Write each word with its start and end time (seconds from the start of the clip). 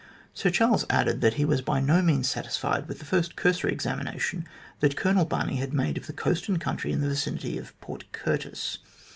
Sir 0.33 0.49
Charles 0.49 0.83
added 0.89 1.21
that 1.21 1.35
he 1.35 1.45
was 1.45 1.61
by 1.61 1.79
no 1.79 2.01
means 2.01 2.27
satisfied 2.27 2.87
with 2.87 2.97
the 2.97 3.05
first 3.05 3.35
cursory 3.35 3.71
examination 3.71 4.47
that 4.79 4.97
Colonel 4.97 5.25
Barney 5.25 5.57
had 5.57 5.73
made 5.75 5.95
of 5.95 6.07
the 6.07 6.11
coast 6.13 6.47
and 6.49 6.59
country 6.59 6.91
in 6.91 7.01
the 7.01 7.09
vicinity 7.09 7.55
of 7.59 7.79
Port 7.81 8.11
Curtis. 8.11 8.79